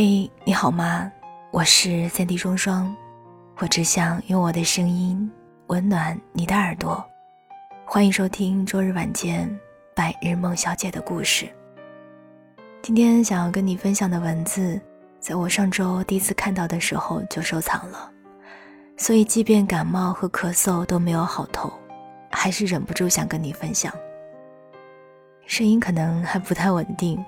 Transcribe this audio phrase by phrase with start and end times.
[0.00, 1.10] 嘿，你好吗？
[1.50, 2.94] 我是三 D 双双，
[3.56, 5.28] 我只想用我的声音
[5.66, 7.04] 温暖你的耳朵。
[7.84, 9.50] 欢迎收听周日晚间
[9.96, 11.48] 白日梦小姐的故事。
[12.80, 14.80] 今天想要跟你分享的文字，
[15.18, 18.08] 在我上周第一次看到的时候就收藏了，
[18.96, 21.72] 所以即便感冒和咳嗽都没有好透，
[22.30, 23.92] 还是忍不住想跟你分享。
[25.44, 27.20] 声音可能还不太稳定，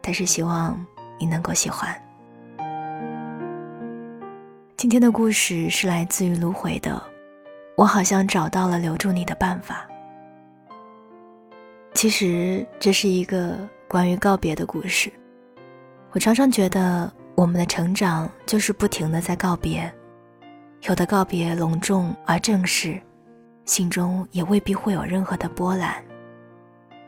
[0.00, 0.82] 但是希望
[1.20, 1.94] 你能够喜欢。
[4.76, 7.02] 今天的故事是来自于芦荟的，
[7.76, 9.88] 我好像找到了留住你的办法。
[11.94, 13.58] 其实这是一个
[13.88, 15.10] 关于告别的故事。
[16.10, 19.90] 我常常觉得，我们的成长就是不停的在告别，
[20.82, 23.00] 有的告别隆重而正式，
[23.64, 26.04] 心中也未必会有任何的波澜。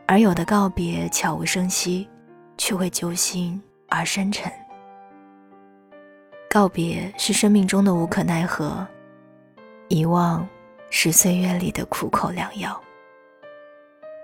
[0.07, 2.09] 而有的告别悄无声息，
[2.57, 4.51] 却会揪心而深沉。
[6.49, 8.85] 告别是生命中的无可奈何，
[9.87, 10.47] 遗忘
[10.89, 12.79] 是岁月里的苦口良药。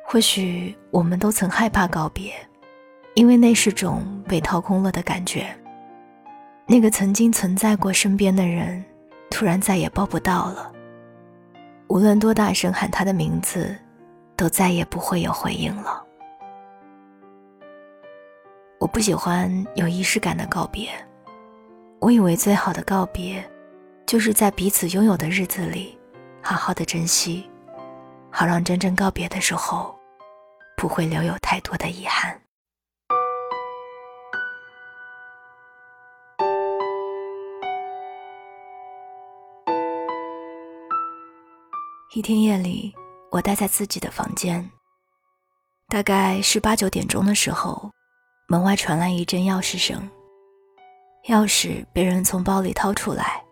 [0.03, 2.33] 或许我们都曾害怕告别，
[3.13, 5.47] 因为那是种被掏空了的感觉。
[6.65, 8.83] 那个曾经存在过身边的人，
[9.29, 10.71] 突然再也抱不到了。
[11.87, 13.75] 无论多大声喊他的名字。
[14.37, 16.03] 都再也不会有回应了。
[18.81, 20.89] 我不喜欢有仪式感的告别。
[22.05, 23.43] 我以为最好的告别，
[24.05, 25.97] 就是在彼此拥有的日子里，
[26.39, 27.49] 好好的珍惜，
[28.29, 29.97] 好让真正告别的时候，
[30.77, 32.39] 不会留有太多的遗憾。
[42.13, 42.93] 一天夜里。
[43.31, 44.69] 我待在自己的房间。
[45.89, 47.89] 大概是八九点钟的时候，
[48.47, 50.07] 门外传来一阵钥匙声。
[51.27, 53.43] 钥匙被人从包里掏出来，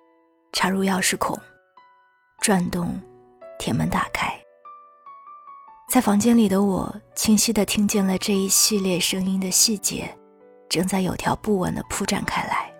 [0.51, 1.35] 插入钥匙孔，
[2.39, 2.99] 转动，
[3.57, 4.31] 铁门打开。
[5.89, 10.15] 在房间里的我，清晰地听见了这一系列声音的细节，
[10.69, 12.71] 正在有条不紊地铺展开来。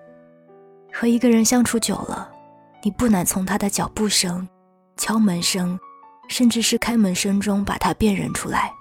[0.94, 2.32] 和一个人相处久了，
[2.84, 4.48] 你不难从他的脚步声、
[4.98, 5.80] 敲门声。
[6.30, 8.74] 甚至是开门声中把他辨认出来。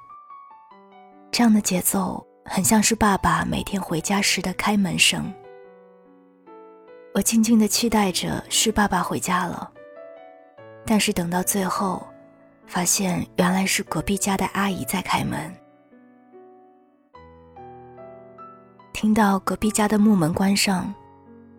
[1.32, 5.30] 这样的节奏很像是爸爸每天回家时的开门声。
[7.14, 9.70] 我静静的期待着是爸爸回家了，
[10.86, 12.06] 但是等到最后，
[12.66, 15.54] 发现原来是隔壁家的阿姨在开门。
[18.94, 20.92] 听到隔壁家的木门关上，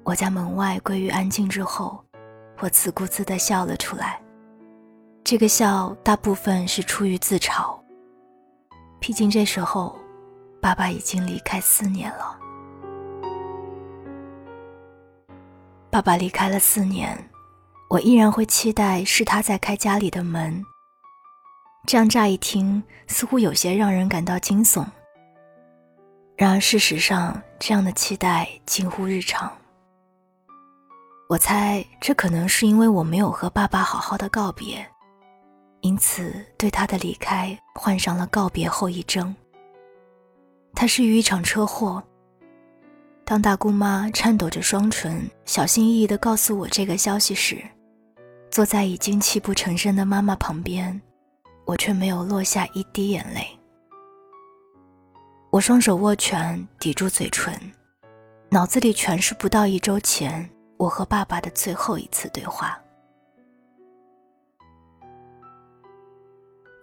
[0.03, 2.03] 我家门外归于安静之后，
[2.59, 4.19] 我自顾自的笑了出来。
[5.23, 7.77] 这个笑大部分是出于自嘲。
[8.99, 9.95] 毕竟这时候，
[10.59, 12.39] 爸爸已经离开四年了。
[15.93, 17.15] 爸爸离开了四年，
[17.87, 20.65] 我依然会期待是他在开家里的门。
[21.85, 24.83] 这样乍一听似乎有些让人感到惊悚。
[26.35, 29.55] 然而事实上，这样的期待近乎日常。
[31.29, 34.83] 我猜这可能是因为我没有和爸爸好好的告别。
[35.81, 39.35] 因此，对他的离开患上了告别后遗症。
[40.73, 42.03] 他是于一场车祸。
[43.25, 47.63] 当大姑妈颤抖着双唇，小心翼翼地告诉我这个消息时，
[48.51, 51.01] 坐在已经泣不成声的妈妈旁边，
[51.65, 53.47] 我却没有落下一滴眼泪。
[55.49, 57.53] 我双手握拳抵住嘴唇，
[58.49, 60.47] 脑子里全是不到一周前
[60.77, 62.77] 我和爸爸的最后一次对话。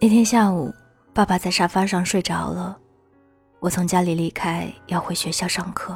[0.01, 0.73] 那天下午，
[1.13, 2.75] 爸爸在沙发上睡着了，
[3.59, 5.95] 我从家里离开，要回学校上课。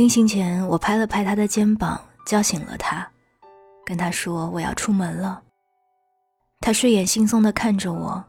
[0.00, 3.06] 临行前，我拍了拍他的肩膀，叫醒了他，
[3.84, 5.42] 跟他说我要出门了。
[6.58, 8.24] 他睡眼惺忪地看着我，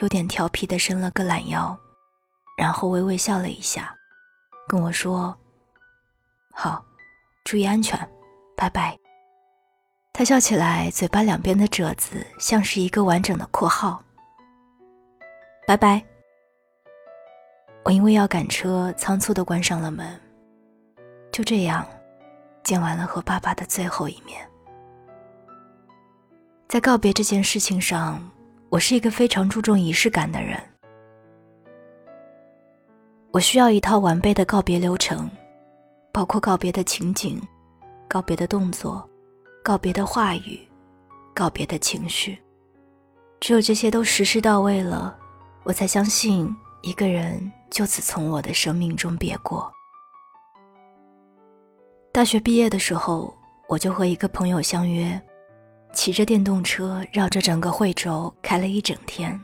[0.00, 1.74] 有点调皮地伸了个懒腰，
[2.58, 3.96] 然后微微笑了一下，
[4.68, 5.34] 跟我说
[6.52, 6.84] ：“好，
[7.42, 7.98] 注意安全，
[8.54, 8.94] 拜拜。”
[10.12, 14.04] 他笑起来，嘴巴两边的褶子像是一个完整的括号。
[15.66, 16.04] 拜拜。
[17.82, 20.20] 我因为要赶车，仓促的关上了门。
[21.34, 21.84] 就这样，
[22.62, 24.40] 见完了和爸爸的最后一面。
[26.68, 28.22] 在告别这件事情上，
[28.68, 30.56] 我是一个非常注重仪式感的人。
[33.32, 35.28] 我需要一套完备的告别流程，
[36.12, 37.42] 包括告别的情景、
[38.06, 39.04] 告别的动作。
[39.60, 40.60] 告别的话语，
[41.34, 42.38] 告别的情绪，
[43.40, 45.18] 只有这些都实施到位了，
[45.64, 46.48] 我才相信
[46.82, 49.68] 一个人就此从我的生命中别过。
[52.14, 53.36] 大学毕业的时候，
[53.68, 55.20] 我就和一个朋友相约，
[55.92, 59.38] 骑着电动车绕着整个惠州开了一整天。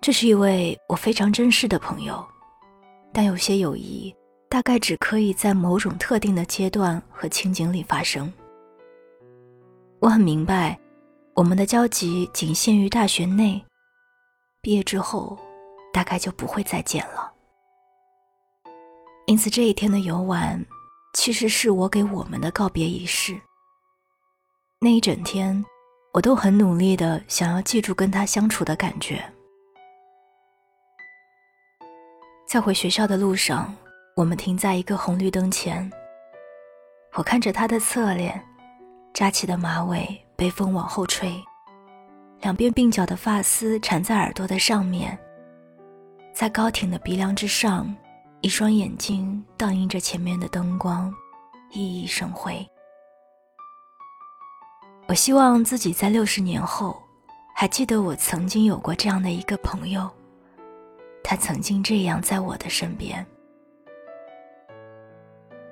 [0.00, 2.26] 这是一位我非常珍视的朋友，
[3.12, 4.12] 但有些友谊
[4.48, 8.32] 大概只可以在某种特定的阶段和情景里发生。
[10.00, 10.76] 我很明白，
[11.34, 13.64] 我们的交集仅限于大学内，
[14.60, 15.38] 毕业之后
[15.92, 17.32] 大概就不会再见了。
[19.26, 20.64] 因此，这一天的游玩，
[21.16, 23.40] 其实是我给我们的告别仪式。
[24.78, 25.64] 那一整天，
[26.12, 29.24] 我都很努力的想要记住跟他相处的感觉。
[32.46, 33.74] 在回学校的路上，
[34.14, 35.90] 我们停在一个红绿灯前。
[37.14, 38.38] 我看着他的侧脸，
[39.14, 41.42] 扎起的马尾被风往后吹，
[42.42, 45.18] 两边鬓角的发丝缠在耳朵的上面，
[46.34, 47.92] 在高挺的鼻梁之上，
[48.46, 51.12] 一双眼睛倒映着前面的灯光，
[51.72, 52.64] 熠熠生辉。
[55.08, 56.96] 我希望自己在六十年后，
[57.56, 60.08] 还记得我曾经有过这样的一个朋友。
[61.24, 63.26] 他曾经这样在我的身边，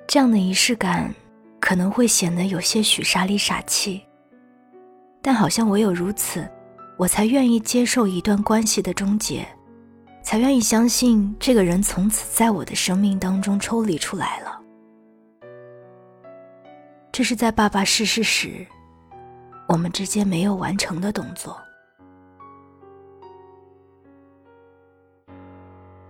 [0.05, 1.15] 这样的仪式感
[1.61, 4.03] 可能会显得有些许傻里傻气，
[5.21, 6.45] 但好像唯有如此，
[6.97, 9.47] 我才愿意接受一段关系的终结，
[10.25, 14.59] 才愿意相信这个人从此在我的生命当中抽离出来了。
[17.11, 18.65] 这是在爸爸逝世时，
[19.67, 21.55] 我们之间没有完成的动作。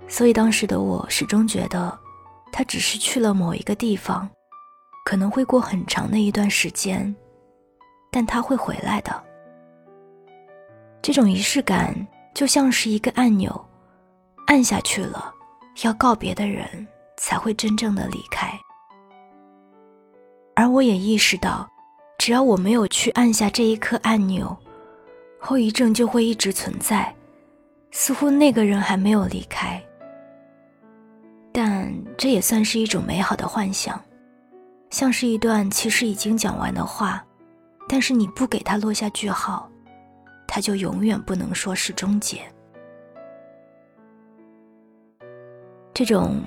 [0.07, 1.99] 所以当时的我始终觉得，
[2.53, 4.29] 他只是去了某一个地方，
[5.03, 7.13] 可能会过很长的一段时间，
[8.09, 9.23] 但他会回来的。
[11.01, 11.93] 这种仪式感
[12.33, 13.64] 就像是一个按钮，
[14.47, 15.33] 按下去了，
[15.83, 16.87] 要告别的人
[17.17, 18.51] 才会真正的离开。
[20.55, 21.67] 而我也意识到，
[22.17, 24.55] 只要我没有去按下这一颗按钮，
[25.39, 27.13] 后遗症就会一直存在，
[27.91, 29.81] 似乎那个人还没有离开。
[31.51, 33.99] 但这也算是一种美好的幻想，
[34.91, 37.25] 像是一段其实已经讲完的话，
[37.89, 39.69] 但是你不给它落下句号，
[40.47, 42.41] 它就永远不能说是终结。
[45.95, 46.39] 这种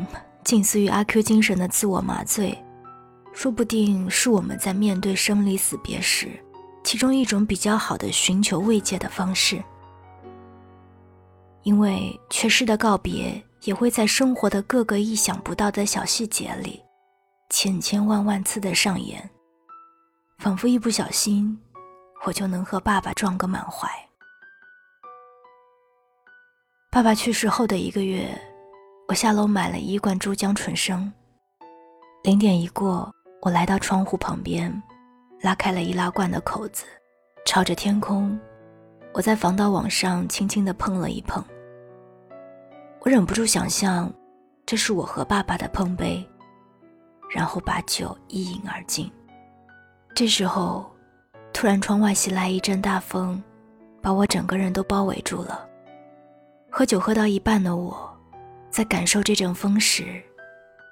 [0.45, 2.57] 近似于阿 Q 精神的自我麻醉，
[3.33, 6.29] 说不定是我们在面对生离死别时，
[6.85, 9.61] 其中一种比较好的寻求慰藉的方式。
[11.65, 13.43] 因为缺失的告别。
[13.63, 16.81] 也会在生活的各个意想不到的小细节里，
[17.51, 19.29] 千千万万次的上演，
[20.39, 21.61] 仿佛一不小心，
[22.25, 23.89] 我就能和爸爸撞个满怀。
[26.89, 28.31] 爸爸去世后的一个月，
[29.09, 31.11] 我下楼买了一罐珠江纯生。
[32.23, 33.11] 零点一过，
[33.41, 34.71] 我来到窗户旁边，
[35.41, 36.85] 拉开了易拉罐的口子，
[37.47, 38.39] 朝着天空，
[39.15, 41.43] 我在防盗网上轻轻地碰了一碰。
[43.01, 44.13] 我忍不住想象，
[44.67, 46.23] 这是我和爸爸的碰杯，
[47.31, 49.11] 然后把酒一饮而尽。
[50.15, 50.85] 这时候，
[51.55, 53.43] 突然窗外袭来一阵大风，
[54.03, 55.67] 把我整个人都包围住了。
[56.71, 58.18] 喝酒喝到一半的我，
[58.79, 60.23] 在感受这阵风时，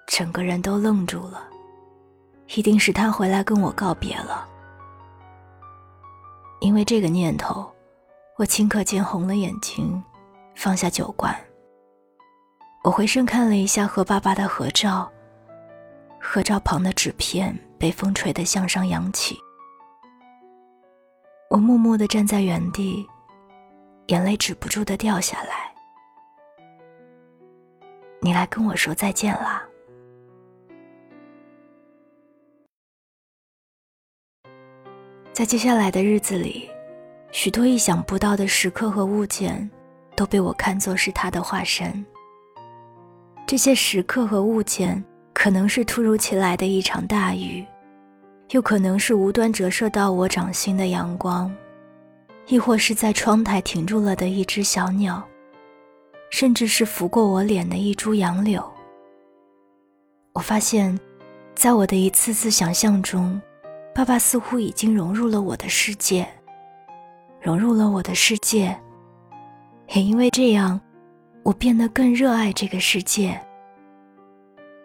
[0.09, 1.41] 整个人都愣住了。
[2.57, 4.45] 一定是他回来跟我告别了。
[6.59, 7.73] 因为这个念头，
[8.39, 10.03] 我顷刻间红了眼睛，
[10.57, 11.33] 放下酒罐。
[12.83, 15.09] 我回身看了一下和爸爸的合照，
[16.21, 19.39] 合照旁的纸片被风吹得向上扬起。
[21.51, 23.07] 我默默地站在原地，
[24.09, 25.76] 眼泪止不住地掉下来。
[28.21, 29.63] 你来跟我说再见啦。
[35.33, 36.69] 在接下来的日子里，
[37.31, 39.71] 许多意想不到的时刻和物件，
[40.17, 42.05] 都被我看作是他的化身。
[43.47, 45.05] 这些时刻和物件，
[45.35, 47.65] 可能是突如其来的一场大雨，
[48.51, 51.55] 又可能是无端折射到我掌心的阳光，
[52.47, 55.23] 亦或是在窗台停住了的一只小鸟，
[56.31, 58.65] 甚至是拂过我脸的一株杨柳。
[60.33, 60.99] 我发现，
[61.55, 63.41] 在我的一次次想象中，
[63.95, 66.29] 爸爸似乎已经融入了我的世界，
[67.41, 68.77] 融入了我的世界，
[69.95, 70.81] 也因为这样。
[71.43, 73.41] 我变得更热爱这个世界。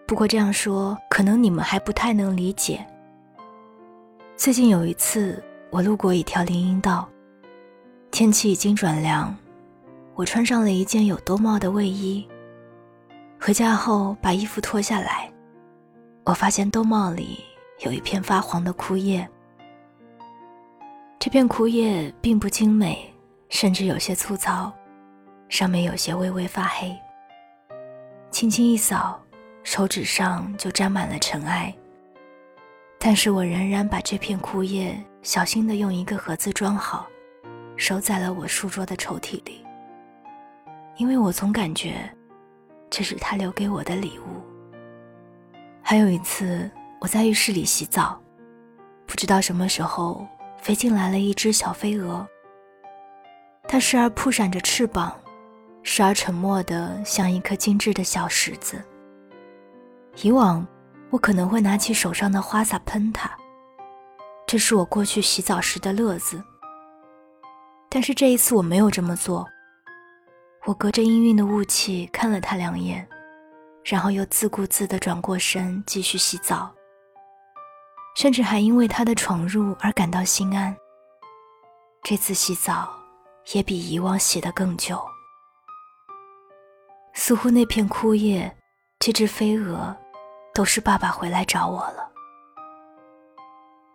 [0.05, 2.85] 不过这样说，可能你们还不太能理解。
[4.37, 7.09] 最近有一次，我路过一条林荫道，
[8.11, 9.35] 天气已经转凉，
[10.15, 12.27] 我穿上了一件有兜帽的卫衣。
[13.39, 15.31] 回家后把衣服脱下来，
[16.25, 17.43] 我发现兜帽里
[17.79, 19.27] 有一片发黄的枯叶。
[21.17, 23.11] 这片枯叶并不精美，
[23.49, 24.71] 甚至有些粗糙，
[25.49, 26.95] 上面有些微微发黑。
[28.31, 29.19] 轻轻一扫，
[29.63, 31.73] 手指上就沾满了尘埃。
[32.99, 37.07] 但是我仍然把这片枯叶小心地用一个盒子装好，
[37.75, 39.60] 收在了我书桌的抽屉里。
[41.01, 42.07] 因为我总感觉，
[42.87, 44.39] 这是他留给我的礼物。
[45.81, 48.21] 还有一次，我在浴室里洗澡，
[49.07, 50.27] 不知道什么时候
[50.61, 52.23] 飞进来了一只小飞蛾。
[53.67, 55.11] 它时而扑闪着翅膀，
[55.81, 58.79] 时而沉默的像一颗精致的小石子。
[60.21, 60.63] 以往。
[61.09, 63.29] 我可能会拿起手上的花洒喷它，
[64.47, 66.41] 这是我过去洗澡时的乐子。
[67.89, 69.45] 但是这一次我没有这么做。
[70.65, 73.07] 我隔着氤氲的雾气看了他两眼，
[73.83, 76.73] 然后又自顾自地转过身继续洗澡，
[78.15, 80.75] 甚至还因为他的闯入而感到心安。
[82.03, 82.91] 这次洗澡
[83.53, 85.01] 也比以往洗得更久。
[87.13, 88.55] 似乎那片枯叶，
[88.99, 89.95] 这只飞蛾。
[90.53, 92.11] 都是爸爸回来找我了。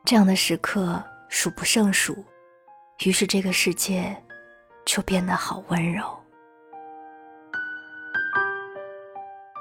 [0.07, 2.25] 这样的时刻数不胜数，
[3.05, 4.17] 于是这个世界
[4.87, 6.03] 就变得好温柔。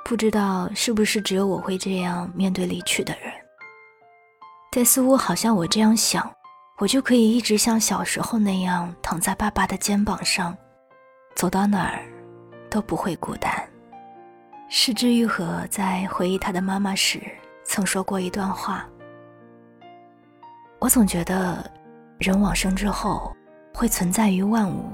[0.07, 3.33] 不知道是不是只有我会这样面对离去的人，
[4.71, 6.31] 但似乎好像我这样想，
[6.77, 10.55] 我就可以一直像小时候那样躺在爸爸的肩膀上，
[11.35, 12.05] 走到哪儿
[12.69, 13.51] 都不会孤单。
[14.69, 17.19] 失之愈合在回忆他的妈妈时，
[17.63, 18.87] 曾说过一段话。
[20.77, 21.67] 我总觉得，
[22.19, 23.35] 人往生之后
[23.73, 24.85] 会存在于万物。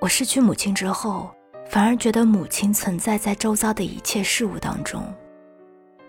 [0.00, 1.34] 我失去母亲之后，
[1.68, 5.02] 反而觉得母亲存在在周遭的一切事物当中，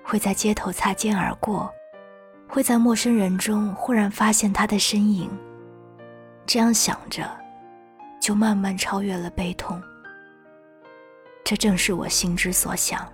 [0.03, 1.69] 会在街头擦肩而过，
[2.47, 5.29] 会在陌生人中忽然发现她的身影。
[6.45, 7.29] 这样想着，
[8.21, 9.81] 就慢慢超越了悲痛。
[11.43, 13.05] 这正是我心之所想。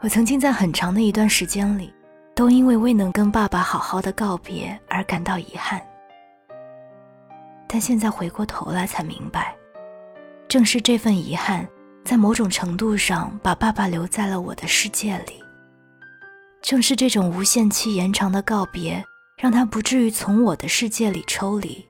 [0.00, 1.92] 我曾经在很长的一段时间里，
[2.34, 5.80] 都因为未能跟爸爸好好的告别而感到遗憾。
[7.66, 9.54] 但现在回过头来才明白，
[10.48, 11.68] 正是这份遗憾，
[12.04, 15.44] 在某种程度上把爸爸留在了我的世界里。
[16.62, 19.04] 正是这种无限期延长的告别，
[19.36, 21.86] 让他不至于从我的世界里抽离。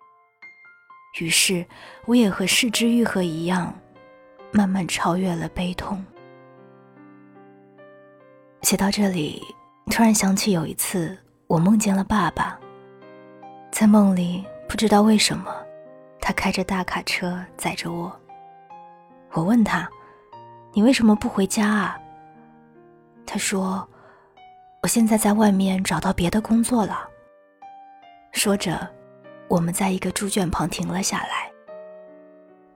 [1.21, 1.65] 于是，
[2.05, 3.73] 我也和世之愈合一样。
[4.50, 6.03] 慢慢超越了悲痛。
[8.62, 9.43] 写到这里，
[9.91, 12.59] 突然想起有一次，我梦见了爸爸。
[13.71, 15.55] 在梦里，不知道为什么，
[16.19, 18.11] 他开着大卡车载着我。
[19.32, 19.88] 我问他
[20.73, 21.99] ：“你为什么不回家啊？”
[23.26, 23.87] 他说
[24.82, 27.08] ：“我现在在外面找到别的工作了。”
[28.32, 28.88] 说着，
[29.49, 31.50] 我们在一个猪圈旁停了下来。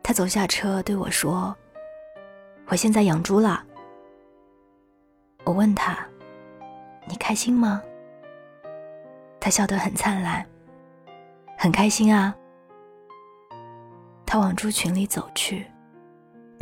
[0.03, 1.55] 他走下车对我说。
[2.67, 3.63] 我现在养猪了。
[5.45, 5.99] 我问他
[7.07, 7.83] ：“你开心吗？”
[9.41, 10.47] 他笑得很灿烂，
[11.59, 12.35] 很开心啊。
[14.25, 15.67] 他往猪群里走去，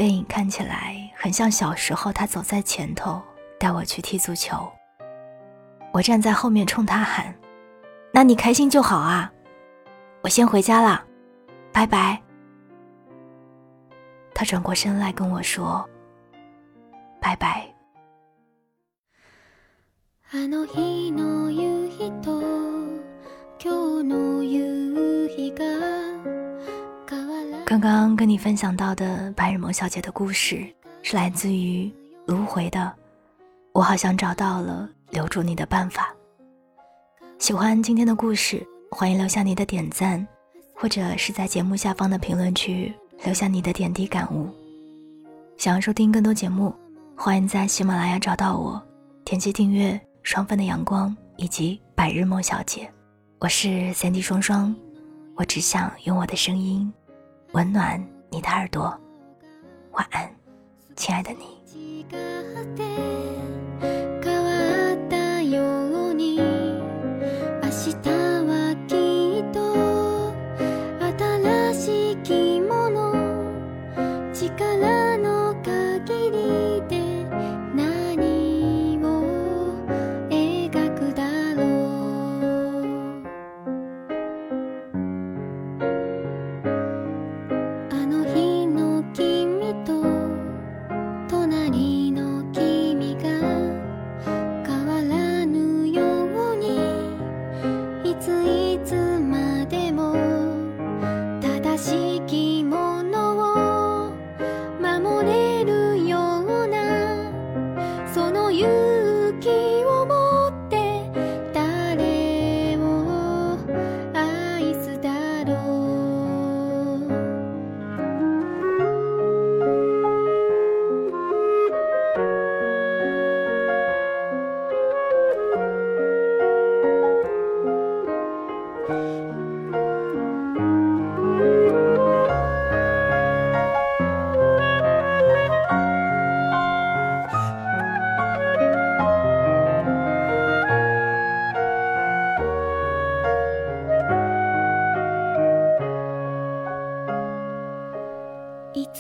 [0.01, 3.21] 背影看起来很像小时候他走在前头
[3.59, 4.57] 带我去踢足球。
[5.93, 7.35] 我站在后面冲他喊
[8.11, 9.31] ：“那你开心就好啊！”
[10.25, 11.05] 我先回家了，
[11.71, 12.19] 拜拜。
[14.33, 15.87] 他转过身来跟我说
[17.21, 17.69] ：“拜拜。”
[27.71, 30.67] 刚刚跟你分享到的白日梦小姐的故事，
[31.05, 31.89] 是来自于
[32.27, 32.93] 芦荟的。
[33.71, 36.13] 我好像找到了留住你的办法。
[37.39, 40.27] 喜欢今天的故事，欢迎留下你的点赞，
[40.75, 42.93] 或者是在节目下方的评论区。
[43.23, 44.49] 留下你的点滴感悟。
[45.57, 46.75] 想要收听更多节目，
[47.17, 48.83] 欢迎在喜马拉雅找到我，
[49.25, 49.93] 点击订阅
[50.25, 52.83] 《双份的阳光》以及《白日梦小姐》。
[53.39, 54.75] 我是三 D 双双，
[55.37, 56.93] 我只想用我的声音
[57.53, 58.97] 温暖你的耳朵。
[59.93, 60.29] 晚安
[60.95, 61.61] 亲爱的你。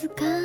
[0.00, 0.39] つか